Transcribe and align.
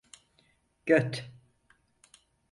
Göt! 0.85 1.23